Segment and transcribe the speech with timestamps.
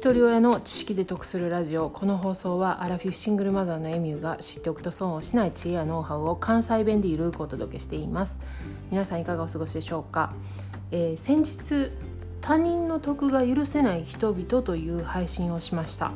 [0.00, 1.90] 一人親の知識で得するラジオ。
[1.90, 8.40] この放送はアラフィフシングルマザーのエミューが知っておくと損をしない知恵やノウハウを関西弁でゆるくお届けしています。
[8.90, 10.32] 皆さんいかがお過ごしでしょうか、
[10.90, 11.92] えー、先日
[12.40, 16.12] 他人の得が許せない人々という配信をしました。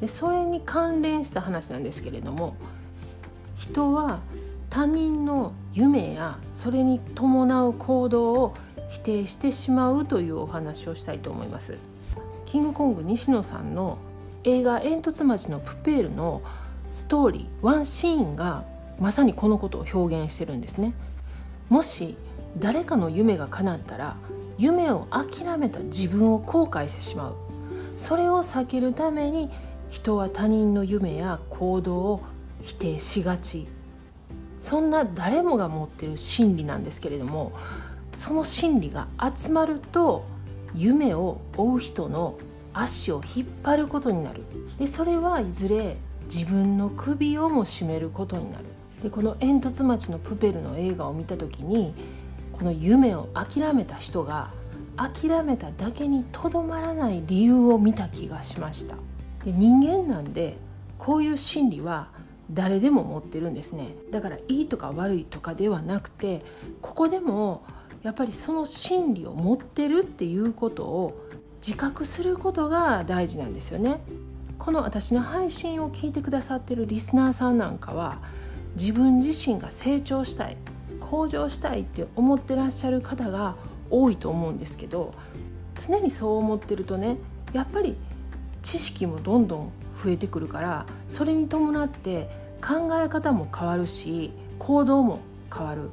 [0.00, 2.56] でそれに関連した話なんですけれども
[3.56, 4.22] 人は
[4.70, 8.54] 他人の夢やそれに伴う行動を
[8.90, 11.93] 否定してしまうというお話をしたいと思います。
[12.54, 13.98] キングコング西野さんの
[14.44, 16.40] 映画「煙突町のプペール」の
[16.92, 18.62] ストーリーワンシーンが
[19.00, 20.94] まさにこのことを表現してるんですね。
[21.68, 22.16] もし
[22.60, 24.14] 誰かの夢が叶ったら
[24.56, 27.34] 夢を諦めた自分を後悔してしまう。
[27.96, 29.50] それを避けるために
[29.90, 32.20] 人は他人の夢や行動を
[32.62, 33.66] 否定しがち。
[34.60, 37.50] そんな誰もが持ってる心理なんですけれども
[38.14, 40.32] その心理が集まると
[40.74, 42.36] 夢を追う人の
[42.72, 44.42] 足を引っ張ることになる。
[44.78, 48.64] でそれはいずれ自分の首をも絞めることになる。
[49.02, 51.94] でこの煙突町のプペルの映画を見た時に
[52.52, 54.50] この夢を諦めた人が
[54.96, 58.96] 諦めただけにとどまらない理由を見た気がしました。
[59.44, 60.56] で人間なんで
[60.98, 62.08] こういう心理は
[62.50, 63.94] 誰でも持ってるんですね。
[64.10, 66.44] だからいいとか悪いとかではなくて
[66.80, 67.64] ここでも
[68.04, 71.18] やっぱりその心理を持ってるっていうことを
[71.66, 74.00] 自覚することが大事なんですよね。
[74.58, 78.18] この私の配信を聞いてくださってるリスナーさんなんかは
[78.76, 80.56] 自分自身が成長したい
[81.00, 83.56] 向上したいって思ってらっしゃる方が
[83.90, 85.12] 多いと思うんですけど
[85.74, 87.18] 常にそう思ってるとね
[87.52, 87.96] やっぱり
[88.62, 92.30] 知識もどんどん増えてくるからそれに伴って
[92.62, 95.20] 考え方も変わるし行動も
[95.54, 95.90] 変わる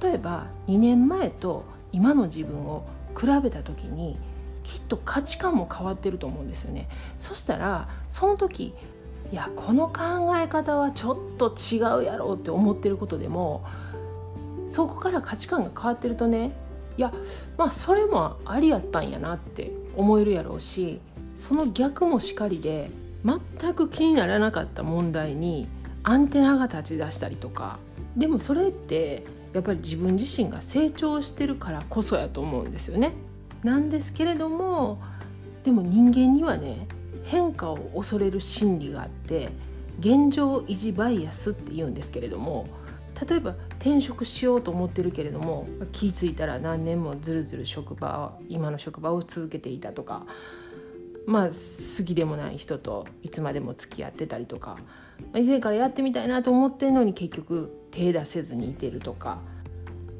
[0.00, 2.84] 例えば2年前と今の自分を
[3.18, 4.16] 比べた時に
[4.62, 6.88] きっと価値観も変わってると思うんですよね。
[7.18, 8.74] そしたらその時
[9.32, 13.64] いやこの考え方はちょっと違うやろうって思ってることでも
[14.66, 16.52] そこから価値観が変わってるとね
[16.98, 17.12] いや
[17.56, 21.00] まあそれもありやったんやなって思えるやろうし
[21.34, 22.90] その逆もしかりで
[23.24, 25.68] 全く気にならなかった問題に
[26.02, 27.78] アンテナが立ち出したりとか。
[28.16, 33.12] でもそれってやっぱり自分自身が成長してるからこそやと思うんですよね。
[33.62, 35.00] なんですけれども
[35.64, 36.86] でも人間にはね
[37.24, 39.50] 変化を恐れる心理があって
[40.00, 42.66] 現状維持バイアスって言うんですけれども
[43.28, 50.26] 例えば転職しようと思ってるけれども気付いたら何年もずるずる職場今の職場を続けていたとか
[51.26, 54.76] まあ好きでもない人といつまでも付き合ってたりとか
[55.36, 59.38] 以前からやってみたいなと思ってんのに結局手出せずにいてるとか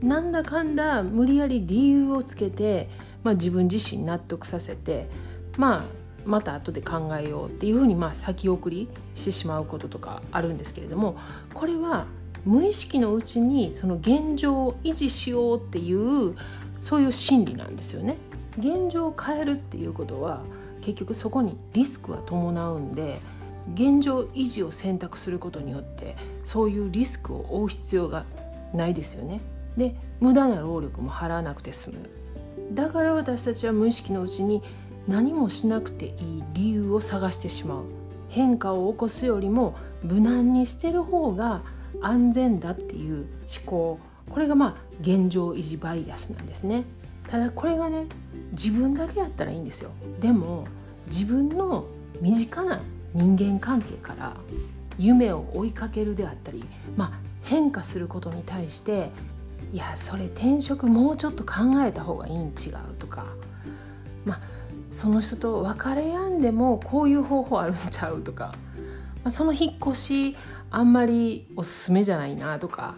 [0.00, 2.88] なんだかんだ無理やり理由をつけて、
[3.22, 5.08] まあ、自分自身納得させて、
[5.56, 5.84] まあ、
[6.24, 11.16] また後で考えようっていうふうにまあ先送りしてしまうこととかあるんですけれども
[11.54, 12.06] これは
[12.44, 16.34] 無意識のうちにその現状を維持しようっていう
[16.80, 18.18] そういう心理なんですよね。
[18.58, 20.42] 現状を変えるっていうことは
[20.84, 23.20] 結局そこにリスクは伴うんで
[23.72, 26.14] 現状維持を選択することによって
[26.44, 28.26] そういうリスクを負う必要が
[28.74, 29.40] ないですよね。
[29.78, 31.96] で無駄な労力も払わなくて済む。
[32.74, 34.62] だから私たちは無意識のうちに
[35.08, 37.84] 何もしなくていい理由を探してしまう。
[38.28, 41.62] 変化を起こすよりも無難にしてる方が
[42.02, 43.26] 安全だっていう
[43.64, 46.84] 思考これがまあ現状維持バイアスなんですね。
[47.28, 48.06] ただこれがね
[48.52, 49.90] 自分だけやったらいいんですよ。
[50.20, 50.66] でも
[51.06, 51.86] 自分の
[52.20, 52.80] 身近な
[53.12, 54.36] 人間関係から
[54.98, 56.64] 夢を追いかけるであったり、
[56.96, 59.10] まあ、変化することに対して
[59.72, 63.26] いやそれ転職もうちょっと考えた方がいいん違うとか、
[64.24, 64.40] まあ、
[64.92, 68.54] その人と別れやんでもこういう方法あるんちゃうとか、
[69.24, 70.36] まあ、その引っ越し
[70.70, 72.94] あんまりおすすめじゃないなとか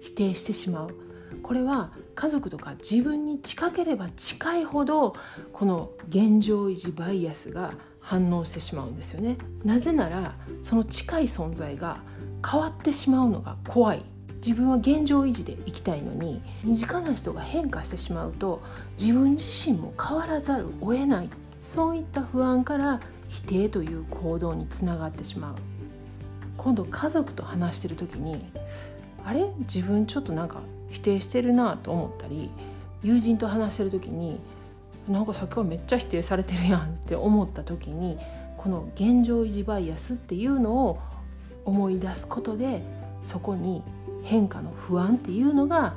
[0.00, 0.94] 否定してしまう。
[1.42, 5.14] これは家族とか自分に近ければ近いほど
[5.52, 9.36] この現状維持バイアスが反応してしまうんですよね。
[9.64, 12.00] なぜならその近い存在が
[12.44, 14.02] 変わってしまうのが怖い。
[14.36, 18.62] 自分は現状維持で生きたいのに身近な人が変化してしまうと
[18.98, 21.28] 自分自身も変わらざるを得ない。
[21.60, 25.54] そういった不安から否定という行動につながってしまう。
[26.56, 28.44] 今度家族と話してる時に
[29.24, 29.50] あれ？
[29.60, 30.60] 自分ちょっとなんか
[30.90, 32.50] 否定してるなと思ったり
[33.02, 34.38] 友人と話してる時に
[35.08, 38.18] なんかさっきからめっちゃ否定されてるやんって思った時に
[38.56, 40.98] この現状維持バイアスっていうのを
[41.64, 42.82] 思い出すことで
[43.22, 43.82] そこに
[44.24, 45.94] 変化の不安っていうのが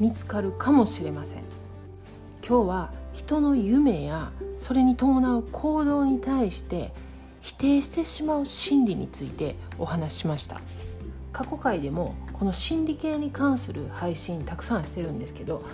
[0.00, 1.42] 見つかるかもしれません。
[2.46, 6.92] 今日は人の夢やそれに伴う行動に対して
[7.40, 10.60] 否定してしまう心理についてお話ししました。
[11.32, 15.64] 過去回でもこの心理系に関する配信たくさんしてるんですけど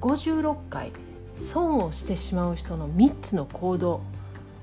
[0.00, 0.92] 56回
[1.34, 4.00] 損をしてしまう人の3つの行動。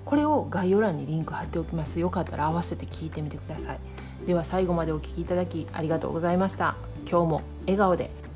[0.06, 2.00] これを概要欄にリンク貼っておきます。
[2.00, 3.80] よかったら合わせて聞いてみてください。
[4.25, 6.75] では最後までお聴きいただきありがとうございました。
[7.10, 8.31] 今日も笑顔で。